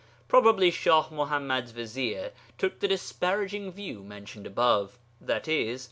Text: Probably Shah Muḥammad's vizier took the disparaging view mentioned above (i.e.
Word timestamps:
Probably 0.27 0.71
Shah 0.71 1.03
Muḥammad's 1.09 1.73
vizier 1.73 2.31
took 2.57 2.79
the 2.79 2.87
disparaging 2.87 3.71
view 3.71 4.01
mentioned 4.03 4.47
above 4.47 4.97
(i.e. 5.29 5.77